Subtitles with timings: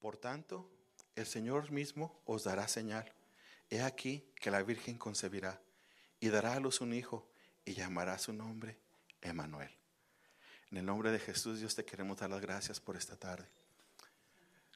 [0.00, 0.70] Por tanto,
[1.16, 3.12] el Señor mismo os dará señal.
[3.70, 5.60] He aquí que la Virgen concebirá
[6.20, 7.28] y dará a luz un hijo
[7.64, 8.78] y llamará su nombre
[9.20, 9.70] Emanuel.
[10.70, 13.48] En el nombre de Jesús, Dios te queremos dar las gracias por esta tarde.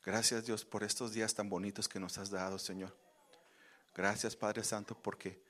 [0.04, 2.96] Gracias Dios por estos días tan bonitos que nos has dado, Señor.
[3.94, 5.40] Gracias Padre Santo porque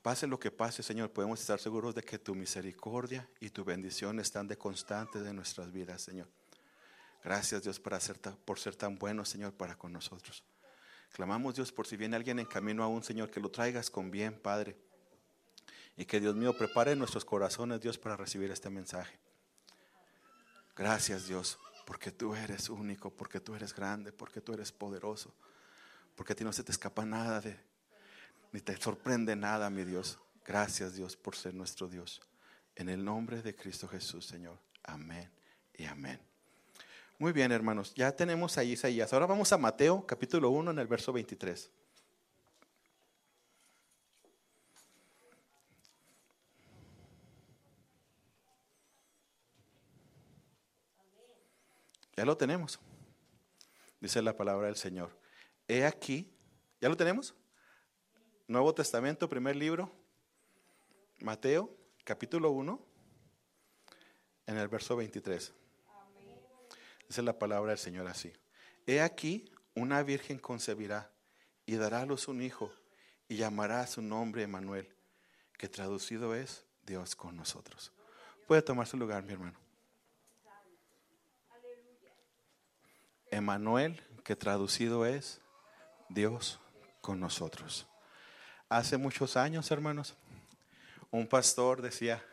[0.00, 4.20] pase lo que pase, Señor, podemos estar seguros de que tu misericordia y tu bendición
[4.20, 6.28] están de constante en nuestras vidas, Señor.
[7.22, 10.44] Gracias Dios por, ser tan bueno, Señor, para con nosotros.
[11.12, 14.10] Clamamos Dios por si viene alguien en camino a un Señor, que lo traigas con
[14.10, 14.76] bien, Padre.
[15.96, 19.18] Y que Dios mío prepare nuestros corazones, Dios, para recibir este mensaje.
[20.76, 25.34] Gracias Dios, porque tú eres único, porque tú eres grande, porque tú eres poderoso,
[26.14, 27.58] porque a ti no se te escapa nada de,
[28.52, 30.20] ni te sorprende nada, mi Dios.
[30.44, 32.20] Gracias Dios por ser nuestro Dios.
[32.76, 34.60] En el nombre de Cristo Jesús, Señor.
[34.84, 35.28] Amén
[35.74, 36.27] y amén.
[37.20, 39.12] Muy bien, hermanos, ya tenemos ahí Isaías.
[39.12, 41.68] Ahora vamos a Mateo, capítulo 1, en el verso 23.
[52.16, 52.78] Ya lo tenemos.
[53.98, 55.10] Dice la palabra del Señor.
[55.66, 56.32] He aquí,
[56.80, 57.34] ¿ya lo tenemos?
[58.46, 59.90] Nuevo Testamento, primer libro,
[61.18, 61.68] Mateo,
[62.04, 62.80] capítulo 1,
[64.46, 65.57] en el verso 23.
[67.08, 68.32] Dice la palabra del Señor así.
[68.86, 71.10] He aquí, una virgen concebirá
[71.66, 72.72] y dará a luz un hijo
[73.28, 74.88] y llamará a su nombre Emanuel,
[75.56, 77.92] que traducido es Dios con nosotros.
[78.46, 79.58] Puede tomar su lugar, mi hermano.
[83.30, 85.40] Emanuel, que traducido es
[86.08, 86.58] Dios
[87.00, 87.86] con nosotros.
[88.68, 90.14] Hace muchos años, hermanos,
[91.10, 92.24] un pastor decía,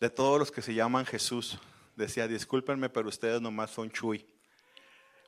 [0.00, 1.58] de todos los que se llaman Jesús,
[1.96, 4.26] decía, discúlpenme, pero ustedes nomás son Chuy.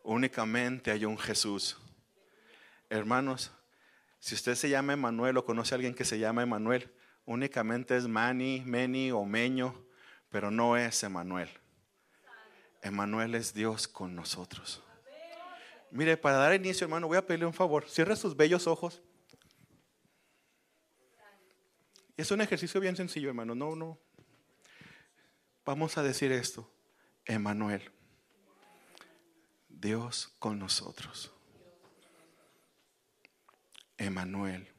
[0.02, 1.76] Únicamente hay un Jesús.
[2.88, 3.52] Hermanos,
[4.18, 6.92] si usted se llama Emanuel o conoce a alguien que se llama Emanuel,
[7.24, 9.86] únicamente es Mani, Meni o Meño,
[10.30, 11.48] pero no es Emanuel.
[12.82, 14.82] Emanuel es Dios con nosotros.
[15.90, 17.88] Mire, para dar inicio, hermano, voy a pedirle un favor.
[17.88, 19.02] Cierre sus bellos ojos.
[22.16, 23.54] Es un ejercicio bien sencillo, hermano.
[23.54, 23.98] No, no,
[25.66, 26.70] Vamos a decir esto,
[27.24, 27.90] Emanuel,
[29.68, 31.32] Dios con nosotros.
[33.98, 34.72] Emanuel,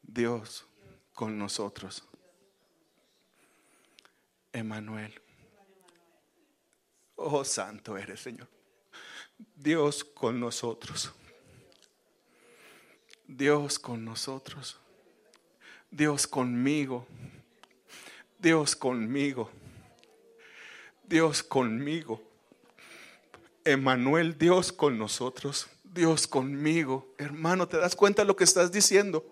[0.00, 0.66] Dios
[1.12, 2.02] con nosotros.
[4.54, 5.20] Emanuel.
[7.16, 8.48] Oh, santo eres, Señor.
[9.54, 11.12] Dios con nosotros.
[13.26, 14.80] Dios con nosotros.
[15.90, 17.06] Dios conmigo.
[18.38, 19.50] Dios conmigo.
[21.06, 22.22] Dios conmigo.
[23.64, 25.68] Emanuel, Dios con nosotros.
[25.82, 27.12] Dios conmigo.
[27.18, 29.26] Hermano, ¿te das cuenta de lo que estás diciendo?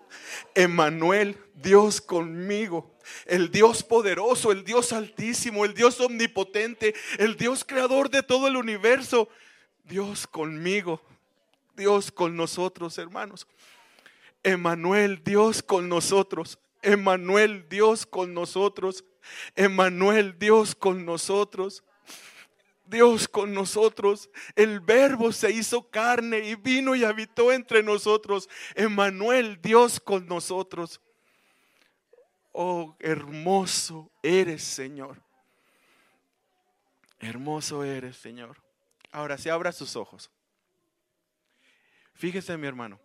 [0.55, 2.91] Emanuel, Dios conmigo.
[3.25, 8.57] El Dios poderoso, el Dios altísimo, el Dios omnipotente, el Dios creador de todo el
[8.57, 9.29] universo.
[9.85, 11.01] Dios conmigo.
[11.77, 13.47] Dios con nosotros, hermanos.
[14.43, 16.59] Emanuel, Dios con nosotros.
[16.87, 19.03] Emanuel, Dios con nosotros.
[19.55, 21.83] Emanuel, Dios con nosotros.
[22.85, 24.29] Dios con nosotros.
[24.55, 28.47] El verbo se hizo carne y vino y habitó entre nosotros.
[28.73, 31.01] Emanuel, Dios con nosotros.
[32.53, 35.21] Oh, hermoso eres, Señor.
[37.19, 38.61] Hermoso eres, Señor.
[39.11, 40.31] Ahora sí, abra sus ojos.
[42.13, 42.97] Fíjese, mi hermano.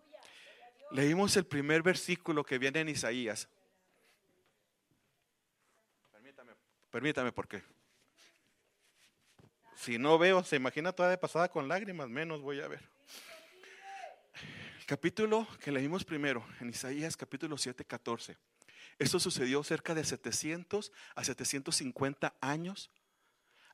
[0.93, 3.49] Leímos el primer versículo que viene en Isaías.
[6.93, 7.63] Permítame porque
[9.77, 12.87] si no veo, se imagina toda de pasada con lágrimas, menos voy a ver.
[14.79, 18.37] El capítulo que leímos primero, en Isaías capítulo 7, 14.
[18.99, 22.91] Esto sucedió cerca de 700 a 750 años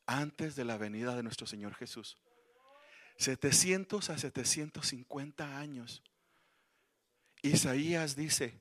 [0.06, 2.18] antes de la venida de nuestro Señor Jesús.
[3.16, 6.04] 700 a 750 años.
[7.42, 8.60] Isaías dice,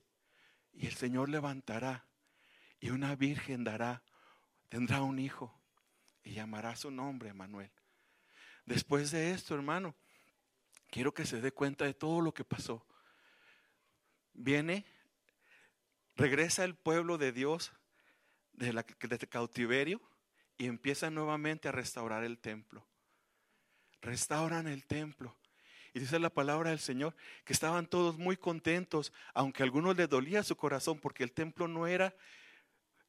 [0.72, 2.08] y el Señor levantará
[2.80, 4.02] y una virgen dará
[4.68, 5.54] tendrá un hijo
[6.22, 7.70] y llamará su nombre Manuel.
[8.66, 9.94] Después de esto, hermano,
[10.90, 12.86] quiero que se dé cuenta de todo lo que pasó.
[14.34, 14.84] Viene,
[16.16, 17.72] regresa el pueblo de Dios
[18.52, 20.00] de la, cautiverio
[20.58, 22.86] y empieza nuevamente a restaurar el templo.
[24.02, 25.36] Restauran el templo.
[25.94, 30.08] Y dice la palabra del Señor que estaban todos muy contentos, aunque a algunos les
[30.08, 32.14] dolía su corazón porque el templo no era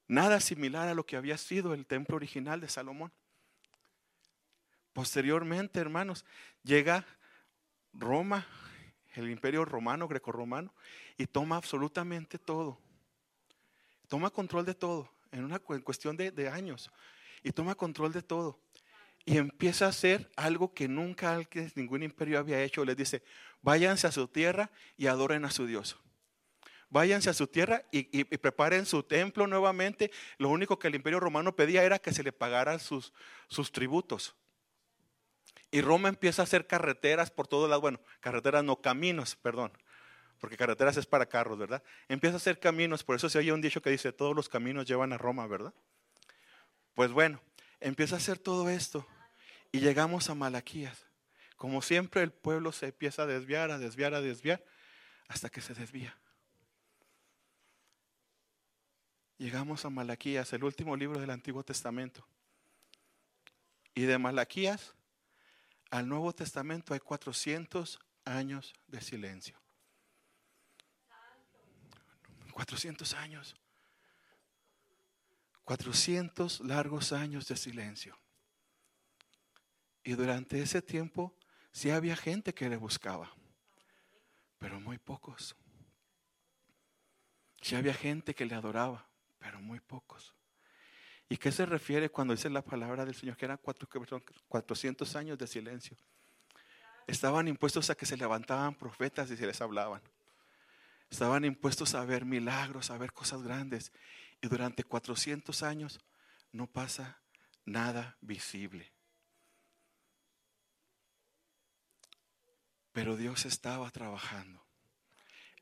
[0.10, 3.12] Nada similar a lo que había sido el templo original de Salomón.
[4.92, 6.26] Posteriormente, hermanos,
[6.64, 7.06] llega
[7.94, 8.48] Roma,
[9.14, 10.74] el imperio romano, grecorromano,
[11.16, 12.80] y toma absolutamente todo.
[14.08, 16.90] Toma control de todo, en una cuestión de, de años,
[17.44, 18.60] y toma control de todo.
[19.26, 21.40] Y empieza a hacer algo que nunca
[21.76, 22.84] ningún imperio había hecho.
[22.84, 23.22] Les dice,
[23.62, 26.00] váyanse a su tierra y adoren a su Dios
[26.90, 30.12] váyanse a su tierra y, preparen su templo nuevamente.
[30.38, 33.14] Lo único que el imperio romano pedía era que se le pagaran sus,
[33.72, 34.36] tributos.
[35.72, 39.72] Y Roma empieza a hacer carreteras por todos lados, bueno, carreteras no, caminos, perdón,
[40.40, 41.84] porque carreteras es para carros, ¿verdad?
[42.08, 44.88] Empieza a hacer caminos, por eso se oye un dicho que dice, todos los caminos
[44.88, 45.74] llevan a Roma, ¿verdad?
[46.96, 47.40] Pues bueno,
[47.80, 49.06] empieza a hacer todo esto
[49.72, 51.06] y llegamos a Malaquías.
[51.56, 54.64] Como siempre el pueblo se empieza a desviar, a desviar, a desviar,
[55.28, 56.18] hasta que se desvía.
[59.40, 62.28] Llegamos a Malaquías, el último libro del Antiguo Testamento.
[63.96, 64.94] Y de Malaquías
[65.90, 69.58] al Nuevo Testamento hay 400 años de silencio.
[72.54, 73.56] 400 años.
[75.64, 78.18] 400 largos años de silencio.
[80.04, 81.34] Y durante ese tiempo
[81.72, 83.32] sí había gente que le buscaba,
[84.58, 85.56] pero muy pocos.
[87.62, 89.09] Sí había gente que le adoraba,
[89.40, 90.36] pero muy pocos.
[91.28, 93.38] ¿Y qué se refiere cuando dice la palabra del Señor?
[93.38, 93.60] Que eran
[94.48, 95.96] 400 años de silencio.
[97.08, 100.02] Estaban impuestos a que se levantaban profetas y se les hablaban.
[101.10, 103.92] Estaban impuestos a ver milagros, a ver cosas grandes.
[104.42, 106.00] Y durante 400 años
[106.52, 107.20] no pasa
[107.66, 108.92] nada visible.
[112.92, 114.69] Pero Dios estaba trabajando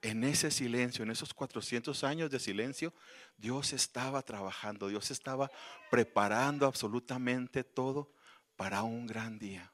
[0.02, 2.94] en ese silencio, en esos 400 años de silencio,
[3.38, 5.50] Dios estaba trabajando, Dios estaba
[5.90, 8.12] preparando absolutamente todo
[8.56, 9.72] para un gran día.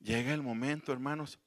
[0.00, 1.38] Llega el momento, hermanos,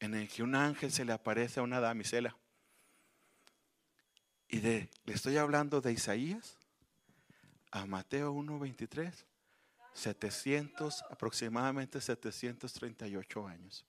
[0.00, 2.36] en el que un ángel se le aparece a una damisela.
[4.48, 6.58] Y de, le estoy hablando de Isaías
[7.70, 9.24] a Mateo 1.23
[9.94, 13.86] 700, aproximadamente 738 años.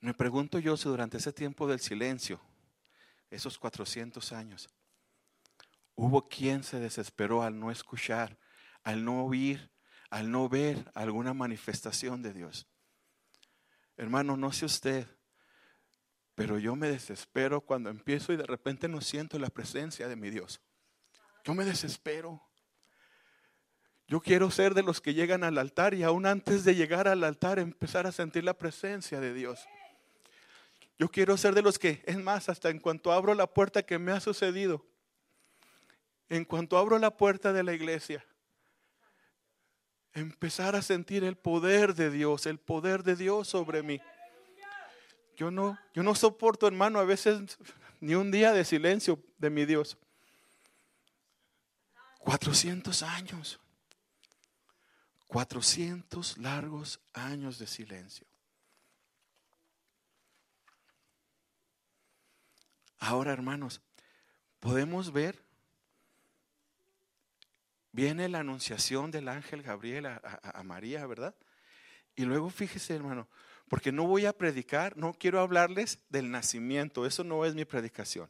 [0.00, 2.40] Me pregunto yo si durante ese tiempo del silencio,
[3.30, 4.68] esos 400 años,
[5.94, 8.36] hubo quien se desesperó al no escuchar,
[8.82, 9.70] al no oír,
[10.10, 12.66] al no ver alguna manifestación de Dios.
[13.96, 15.06] Hermano, no sé usted,
[16.34, 20.30] pero yo me desespero cuando empiezo y de repente no siento la presencia de mi
[20.30, 20.60] Dios.
[21.44, 22.42] Yo me desespero.
[24.12, 27.24] Yo quiero ser de los que llegan al altar y aún antes de llegar al
[27.24, 29.66] altar empezar a sentir la presencia de Dios.
[30.98, 33.98] Yo quiero ser de los que, es más, hasta en cuanto abro la puerta que
[33.98, 34.84] me ha sucedido,
[36.28, 38.22] en cuanto abro la puerta de la iglesia,
[40.12, 43.98] empezar a sentir el poder de Dios, el poder de Dios sobre mí.
[45.38, 47.56] Yo no, yo no soporto, hermano, a veces
[47.98, 49.96] ni un día de silencio de mi Dios.
[52.18, 53.58] 400 años.
[55.32, 58.26] 400 largos años de silencio.
[62.98, 63.80] Ahora, hermanos,
[64.60, 65.42] podemos ver,
[67.92, 71.34] viene la anunciación del ángel Gabriel a, María, ¿verdad?
[72.14, 73.26] Y luego fíjese, hermano,
[73.70, 78.28] porque no voy a predicar, no quiero hablarles del nacimiento, eso no es mi predicación.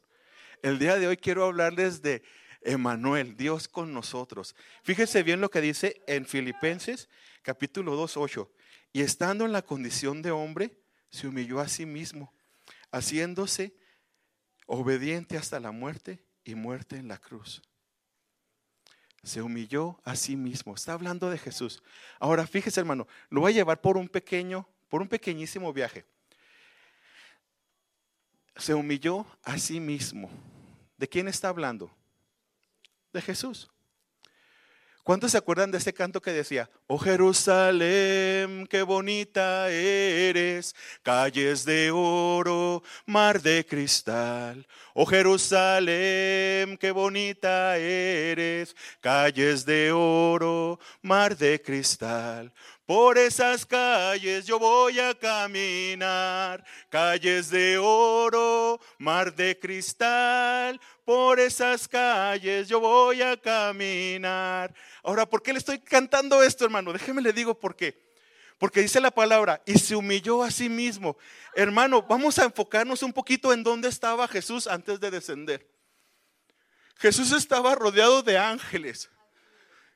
[0.63, 2.23] El día de hoy quiero hablarles de
[2.65, 4.55] Emanuel, Dios con nosotros.
[4.83, 7.09] Fíjese bien lo que dice en Filipenses
[7.43, 8.51] capítulo 2, 8.
[8.93, 10.79] Y estando en la condición de hombre,
[11.11, 12.33] se humilló a sí mismo,
[12.91, 13.75] haciéndose
[14.67, 17.63] obediente hasta la muerte y muerte en la cruz.
[19.23, 20.75] Se humilló a sí mismo.
[20.75, 21.83] Está hablando de Jesús.
[22.19, 26.05] Ahora fíjese, hermano, lo voy a llevar por un pequeño, por un pequeñísimo viaje.
[28.57, 30.31] Se humilló a sí mismo.
[30.97, 31.91] ¿De quién está hablando?
[33.13, 33.71] De Jesús.
[35.05, 41.91] ¿Cuántos se acuerdan de ese canto que decía, oh Jerusalén, qué bonita eres, calles de
[41.91, 44.65] oro, mar de cristal?
[44.95, 52.53] Oh Jerusalén, qué bonita eres, calles de oro, mar de cristal.
[52.87, 58.42] Por esas calles yo voy a caminar, calles de oro,
[59.03, 60.81] mar de cristal.
[61.05, 64.73] Por esas calles yo voy a caminar.
[65.03, 66.93] Ahora, ¿por qué le estoy cantando esto, hermano?
[66.93, 68.01] Déjeme le digo por qué.
[68.59, 71.17] Porque dice la palabra, y se humilló a sí mismo.
[71.55, 75.69] Hermano, vamos a enfocarnos un poquito en dónde estaba Jesús antes de descender.
[76.97, 79.11] Jesús estaba rodeado de ángeles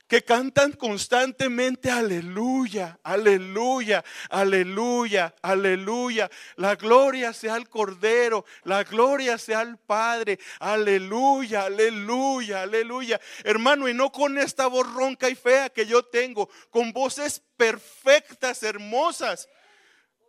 [0.07, 6.31] que cantan constantemente aleluya, aleluya, aleluya, aleluya.
[6.57, 13.21] La gloria sea al Cordero, la gloria sea al Padre, aleluya, aleluya, aleluya.
[13.43, 18.63] Hermano, y no con esta voz ronca y fea que yo tengo, con voces perfectas,
[18.63, 19.49] hermosas.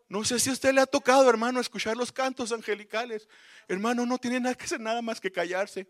[0.10, 3.28] No sé si a usted le ha tocado, hermano, escuchar los cantos angelicales.
[3.68, 5.88] Hermano, no tiene nada que hacer nada más que callarse.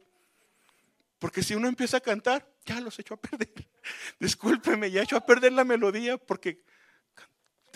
[1.19, 3.51] Porque si uno empieza a cantar, ya los echo a perder.
[4.19, 6.63] Discúlpeme, ya hecho a perder la melodía porque,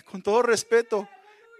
[0.05, 1.09] con todo respeto,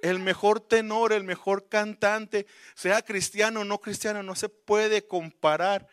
[0.01, 2.45] el mejor tenor, el mejor cantante,
[2.75, 5.87] sea cristiano o no cristiano, no se puede comparar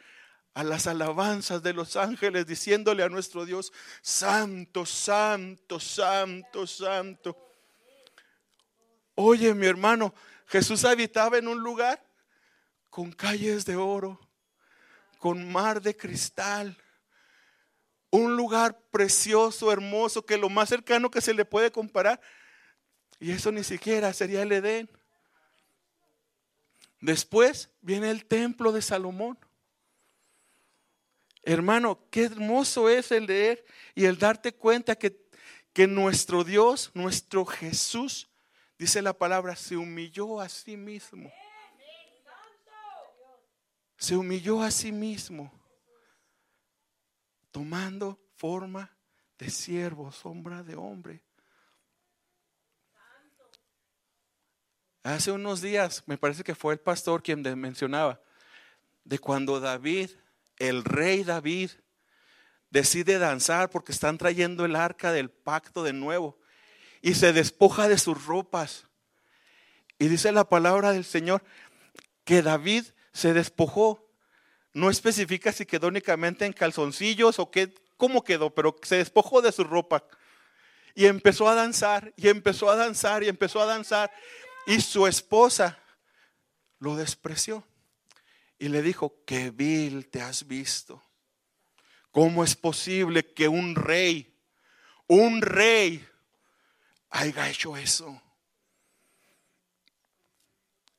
[0.55, 7.37] a las alabanzas de los ángeles diciéndole a nuestro Dios, santo, santo, santo, santo.
[9.15, 10.15] Oye, mi hermano,
[10.47, 12.05] Jesús habitaba en un lugar
[12.91, 14.28] con calles de oro,
[15.19, 16.77] con mar de cristal
[18.11, 22.21] un lugar precioso, hermoso, que lo más cercano que se le puede comparar,
[23.21, 24.91] y eso ni siquiera sería el Edén.
[27.01, 29.39] Después viene el templo de Salomón.
[31.43, 35.21] Hermano, qué hermoso es el leer y el darte cuenta que,
[35.73, 38.29] que nuestro Dios, nuestro Jesús,
[38.79, 41.33] dice la palabra, se humilló a sí mismo.
[43.99, 45.53] Se humilló a sí mismo
[47.51, 48.97] tomando forma
[49.37, 51.23] de siervo, sombra de hombre.
[55.03, 58.21] Hace unos días, me parece que fue el pastor quien mencionaba,
[59.03, 60.11] de cuando David,
[60.59, 61.71] el rey David,
[62.71, 66.39] decide danzar porque están trayendo el arca del pacto de nuevo
[67.01, 68.87] y se despoja de sus ropas.
[69.99, 71.43] Y dice la palabra del Señor
[72.25, 72.85] que David
[73.19, 74.09] se despojó
[74.73, 79.51] no especifica si quedó únicamente en calzoncillos o qué, cómo quedó, pero se despojó de
[79.51, 80.05] su ropa.
[80.95, 84.13] Y empezó a danzar, y empezó a danzar, y empezó a danzar.
[84.67, 85.79] Y su esposa
[86.79, 87.65] lo despreció.
[88.59, 91.03] Y le dijo, qué vil te has visto.
[92.13, 94.33] ¿Cómo es posible que un rey,
[95.09, 96.07] un rey,
[97.11, 98.23] haya hecho eso?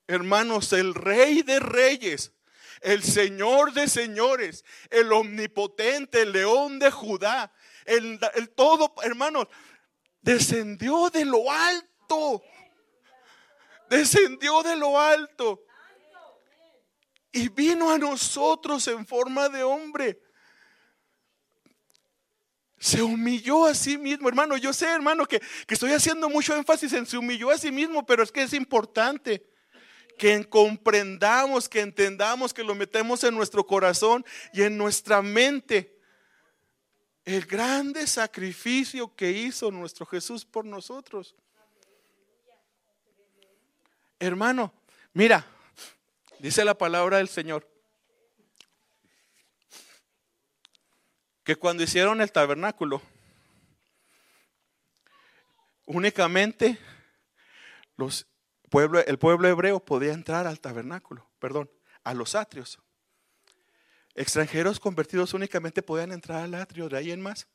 [0.10, 2.34] Hermanos, el rey de reyes
[2.82, 7.52] el Señor de señores, el omnipotente, el león de Judá,
[7.86, 8.20] el,
[8.56, 9.48] todo, hermanos,
[10.22, 12.44] descendió de lo alto.
[13.90, 15.64] Descendió de lo alto.
[17.32, 20.22] Y vino a nosotros en forma de hombre.
[22.78, 24.56] Se humilló a sí mismo, hermano.
[24.56, 28.06] Yo sé, hermano, que, que estoy haciendo mucho énfasis en se humilló a sí mismo,
[28.06, 29.46] pero es que es importante
[30.20, 34.24] que comprendamos, que entendamos, que lo metemos en nuestro corazón
[34.54, 35.98] y en nuestra mente.
[37.26, 41.36] El grande sacrificio que hizo nuestro Jesús por nosotros.
[44.20, 44.74] Hermano,
[45.14, 45.48] mira,
[46.40, 47.68] dice la palabra del Señor,
[51.44, 53.02] que cuando hicieron el tabernáculo,
[55.86, 56.78] únicamente
[57.96, 58.28] los
[58.70, 61.70] pueblo, el pueblo hebreo podía entrar al tabernáculo, perdón,
[62.04, 62.80] a los atrios.
[64.16, 67.48] Extranjeros convertidos únicamente podían entrar al atrio, de ahí en más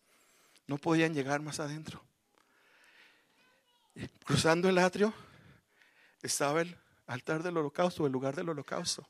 [0.67, 2.03] no podían llegar más adentro.
[4.25, 5.13] Cruzando el atrio
[6.23, 9.07] estaba el altar del holocausto, el lugar del holocausto.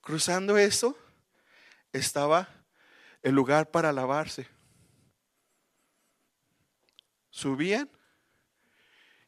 [0.00, 0.96] Cruzando eso
[1.92, 2.48] estaba
[3.22, 4.46] el lugar para lavarse.
[7.30, 7.88] Subían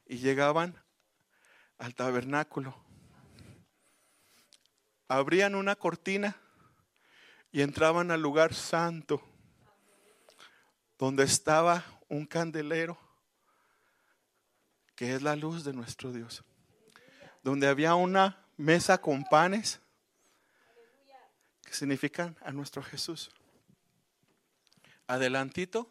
[0.07, 0.76] y llegaban
[1.81, 2.77] al tabernáculo.
[5.09, 6.37] Abrían una cortina
[7.51, 9.21] y entraban al lugar santo,
[10.99, 12.99] donde estaba un candelero,
[14.95, 16.45] que es la luz de nuestro Dios,
[17.43, 19.81] donde había una mesa con panes,
[21.65, 23.31] que significan a nuestro Jesús.
[25.07, 25.91] Adelantito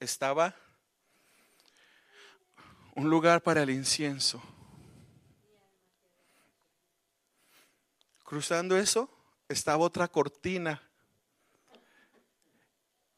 [0.00, 0.54] estaba
[2.96, 4.42] un lugar para el incienso.
[8.30, 9.10] Cruzando eso
[9.48, 10.80] estaba otra cortina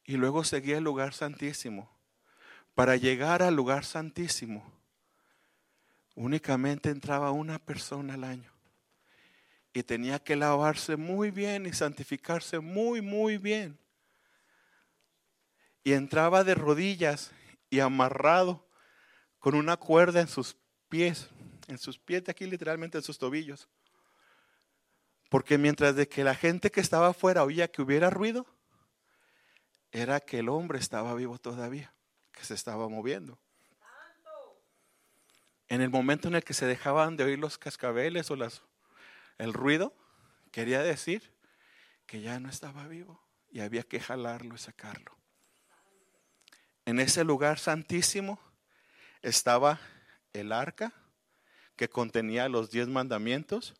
[0.07, 1.95] y luego seguía el lugar santísimo.
[2.75, 4.64] Para llegar al lugar santísimo
[6.14, 8.50] únicamente entraba una persona al año
[9.75, 13.78] y tenía que lavarse muy bien y santificarse muy, muy bien.
[15.85, 17.33] Y entraba de rodillas
[17.69, 18.66] y amarrado
[19.38, 20.57] con una cuerda en sus
[20.88, 21.28] pies,
[21.69, 23.69] en sus pies de aquí literalmente en sus tobillos
[25.33, 28.45] Porque mientras de que la gente que estaba afuera oía que hubiera ruido,
[29.91, 31.95] era que el hombre estaba vivo todavía,
[32.33, 33.39] que se estaba moviendo.
[35.69, 38.61] En el momento en el que se dejaban de oír los cascabeles o las,
[39.39, 39.95] el ruido,
[40.51, 41.33] quería decir
[42.05, 43.19] que ya no estaba vivo
[43.51, 45.17] y había que jalarlo y sacarlo.
[46.85, 48.39] En ese lugar santísimo
[49.23, 49.81] estaba
[50.35, 50.93] el arca
[51.77, 53.73] que contenía los diez mandamientos,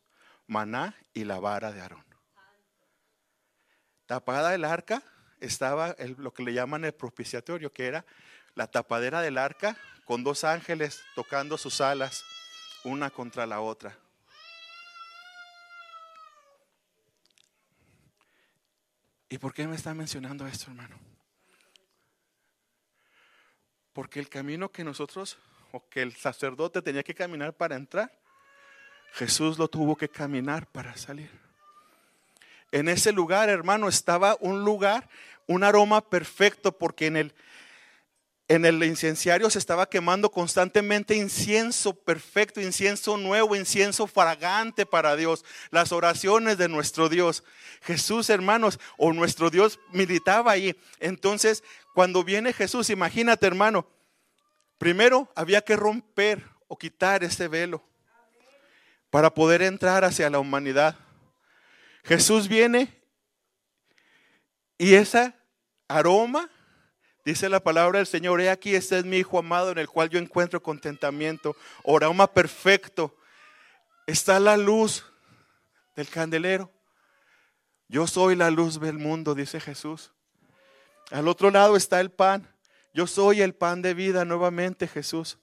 [0.47, 2.05] maná y la vara de Aarón.
[4.05, 5.01] Tapada el arca
[5.39, 8.05] estaba lo que le llaman el propiciatorio, que era
[8.55, 12.23] la tapadera del arca con dos ángeles tocando sus alas,
[12.83, 13.97] una contra la otra.
[19.29, 20.99] ¿Y por qué me está mencionando esto, hermano?
[23.91, 25.39] Porque el camino que nosotros,
[25.71, 28.11] o que el sacerdote tenía que caminar para entrar,
[29.13, 31.29] Jesús lo tuvo que caminar para salir.
[32.71, 35.07] En ese lugar, hermano, estaba un lugar,
[35.45, 37.35] un aroma perfecto, porque en el,
[38.47, 45.45] en el incenciario se estaba quemando constantemente incienso perfecto, incienso nuevo, incienso fragante para Dios,
[45.69, 47.43] las oraciones de nuestro Dios.
[47.83, 50.75] Jesús, hermanos, o nuestro Dios militaba ahí.
[50.99, 53.85] Entonces, cuando viene Jesús, imagínate, hermano,
[54.79, 57.83] primero había que romper o quitar ese velo
[59.13, 60.95] para poder entrar hacia la humanidad.
[62.03, 62.99] Jesús viene
[64.75, 65.35] y ese
[65.87, 66.49] aroma,
[67.23, 70.09] dice la palabra del Señor, he aquí, este es mi Hijo amado en el cual
[70.09, 71.55] yo encuentro contentamiento,
[71.85, 73.15] aroma perfecto.
[74.07, 75.05] Está la luz
[75.95, 76.71] del candelero.
[77.87, 80.11] Yo soy la luz del mundo, dice Jesús.
[81.11, 82.51] Al otro lado está el pan.
[82.95, 85.37] Yo soy el pan de vida nuevamente, Jesús.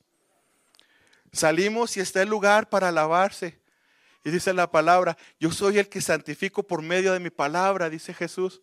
[1.32, 3.59] Salimos y está el lugar para lavarse.
[4.22, 8.12] Y dice la palabra, yo soy el que santifico por medio de mi palabra, dice
[8.12, 8.60] Jesús.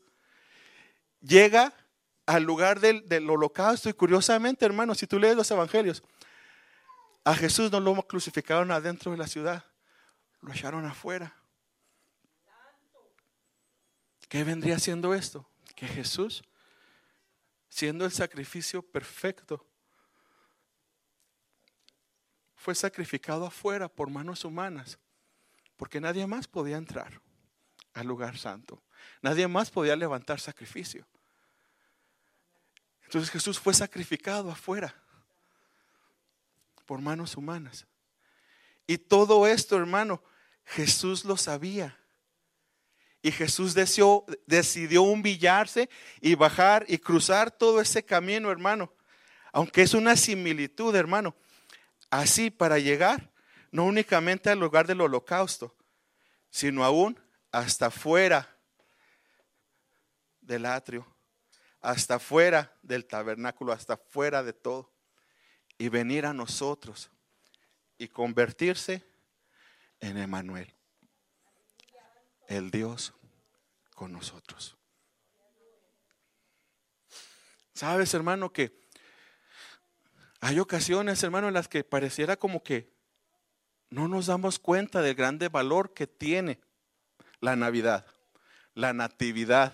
[1.22, 1.74] Llega
[2.28, 6.04] al lugar del, holocausto y curiosamente, hermano, si tú lees los evangelios,
[7.24, 9.66] a Jesús no lo crucificaron adentro de la ciudad,
[10.42, 11.36] lo echaron afuera.
[14.30, 15.50] ¿Qué vendría siendo esto?
[15.76, 16.44] Que Jesús,
[17.68, 19.66] siendo el sacrificio perfecto,
[22.56, 25.00] fue sacrificado afuera por manos humanas
[25.78, 27.22] porque nadie más podía entrar
[27.94, 28.82] al lugar santo.
[29.22, 31.08] Nadie más podía levantar sacrificio.
[33.04, 34.94] Entonces Jesús fue sacrificado afuera
[36.86, 37.86] por manos humanas.
[38.86, 40.22] Y todo esto, hermano,
[40.66, 41.98] Jesús lo sabía.
[43.22, 45.90] Y Jesús decidió humillarse
[46.22, 48.94] y bajar y cruzar todo ese camino, hermano.
[49.52, 51.36] Aunque es una similitud, hermano.
[52.10, 53.32] Así para llegar
[53.72, 55.76] no únicamente al lugar del holocausto,
[56.50, 57.20] sino aún
[57.52, 58.58] hasta fuera
[60.42, 61.06] del atrio,
[61.82, 64.92] hasta fuera del tabernáculo, hasta fuera de todo,
[65.78, 67.12] y venir a nosotros
[67.98, 69.04] y convertirse
[70.00, 70.74] en Emanuel,
[72.48, 73.14] el Dios
[73.96, 74.78] con nosotros.
[77.74, 78.88] Sabes, hermano, que
[80.40, 82.97] hay ocasiones, hermano, en las que pareciera como que
[83.90, 86.60] no nos damos cuenta del grande valor que tiene
[87.40, 88.06] la Navidad,
[88.74, 89.74] la natividad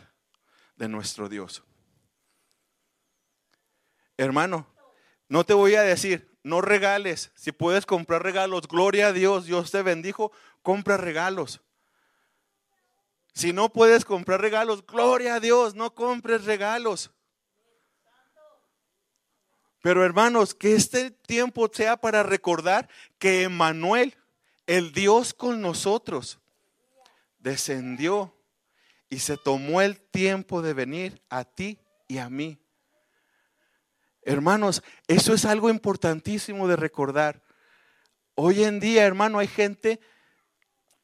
[0.76, 1.64] de nuestro Dios.
[4.18, 4.68] Hermano,
[5.28, 9.72] no te voy a decir, no regales, si puedes comprar regalos, gloria a Dios, Dios
[9.72, 11.62] te bendijo, compra regalos.
[13.34, 17.12] Si no puedes comprar regalos, gloria a Dios, no compres regalos.
[19.84, 22.88] Pero hermanos, que este tiempo sea para recordar
[23.20, 24.16] que Emmanuel,
[24.66, 26.40] el Dios con nosotros,
[27.40, 28.34] descendió
[29.10, 32.58] y se tomó el tiempo de venir a ti y a mí.
[34.22, 37.44] Hermanos, eso es algo importantísimo de recordar.
[38.36, 40.00] Hoy en día, hermano, hay gente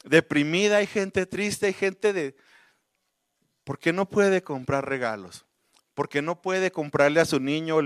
[0.05, 2.37] deprimida, hay gente triste, hay gente de...
[3.65, 5.48] ¿Por qué no puede comprar regalos?
[5.99, 7.77] Porque no puede comprarle a su niño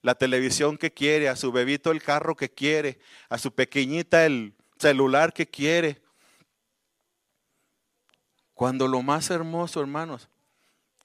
[0.00, 4.54] la televisión que quiere, a su bebito el carro que quiere, a su pequeñita el
[4.78, 6.00] celular que quiere.
[8.54, 10.30] Cuando lo más hermoso, hermanos,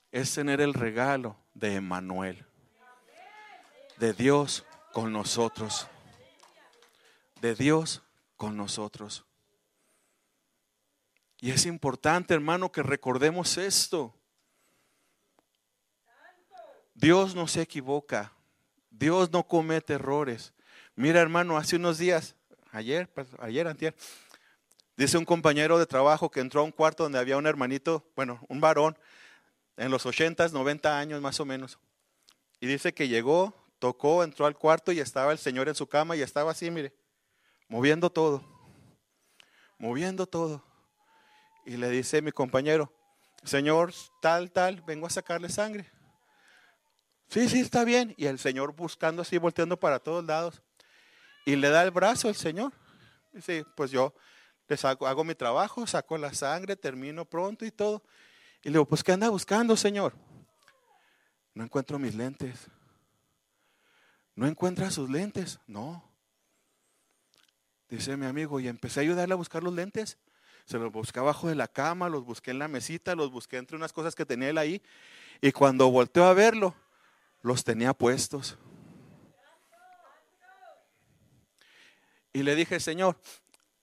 [0.10, 2.46] es tener el regalo de Emanuel,
[3.98, 5.88] de Dios con nosotros,
[7.42, 8.04] de Dios
[8.38, 9.26] con nosotros.
[11.42, 14.16] Y es importante, hermano, que recordemos esto.
[16.94, 18.34] Dios no se equivoca.
[18.90, 20.54] Dios no comete errores.
[20.96, 22.36] Mira, hermano, hace unos días,
[22.72, 23.96] ayer, pues, ayer, antier,
[24.96, 28.40] Dice un compañero de trabajo que entró a un cuarto donde había un hermanito, bueno,
[28.48, 28.98] un varón,
[29.76, 31.80] en los 80, 90 años más o menos.
[32.60, 36.16] Y dice que llegó, tocó, entró al cuarto y estaba el Señor en su cama
[36.16, 36.94] y estaba así, mire,
[37.68, 38.44] moviendo todo,
[39.80, 40.64] moviendo todo.
[41.66, 42.94] Y le dice mi compañero,
[43.44, 45.90] Señor, tal, tal, vengo a sacarle sangre.
[47.34, 48.14] Sí, sí, está bien.
[48.16, 50.62] Y el Señor buscando así, volteando para todos lados.
[51.46, 52.72] Y le da el brazo el Señor.
[53.32, 54.14] Dice, pues yo
[54.68, 58.04] les hago, hago mi trabajo, saco la sangre, termino pronto y todo.
[58.62, 60.14] Y le digo, pues ¿qué anda buscando, Señor?
[61.56, 62.68] No encuentro mis lentes.
[64.36, 65.60] ¿No encuentra sus lentes?
[65.66, 66.08] No.
[67.90, 70.20] Dice mi amigo, y empecé a ayudarle a buscar los lentes.
[70.66, 73.76] Se los busqué abajo de la cama, los busqué en la mesita, los busqué entre
[73.76, 74.84] unas cosas que tenía él ahí.
[75.42, 76.76] Y cuando volteó a verlo,
[77.44, 78.58] los tenía puestos.
[82.32, 83.20] Y le dije, Señor,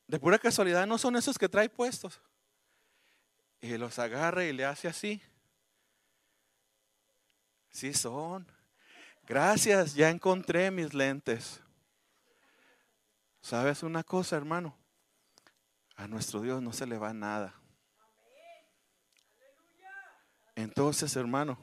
[0.09, 2.21] de pura casualidad no son esos que trae puestos.
[3.61, 5.23] Y los agarra y le hace así.
[7.71, 8.51] Sí son.
[9.23, 11.61] Gracias, ya encontré mis lentes.
[13.41, 14.77] ¿Sabes una cosa, hermano?
[15.95, 17.55] A nuestro Dios no se le va nada.
[20.57, 21.59] Entonces, hermano,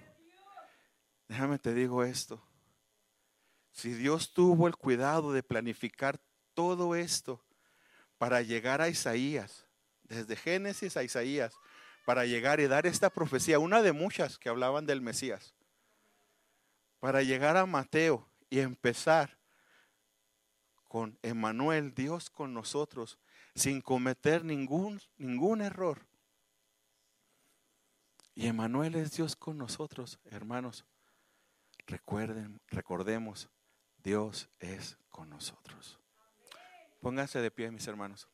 [1.27, 2.41] déjame te digo esto.
[3.71, 6.19] Si Dios tuvo el cuidado de planificar
[6.53, 7.43] todo esto
[8.17, 9.65] para llegar a Isaías,
[10.03, 11.53] desde Génesis a Isaías,
[12.05, 15.53] para llegar y dar esta profecía, una de muchas que hablaban del Mesías,
[16.99, 19.37] para llegar a Mateo y empezar
[20.87, 23.19] con Emanuel, Dios con nosotros,
[23.55, 26.07] sin cometer ningún, ningún error.
[28.33, 30.85] Y Emanuel es Dios con nosotros, hermanos.
[31.87, 33.49] Recuerden, recordemos,
[34.03, 35.99] Dios es con nosotros.
[37.01, 38.27] Pónganse de pie, mis hermanos.